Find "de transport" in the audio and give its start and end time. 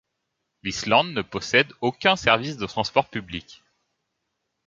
2.57-3.07